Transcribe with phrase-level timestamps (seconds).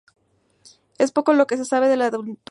[0.97, 2.33] Es poco lo que se sabe de la autora.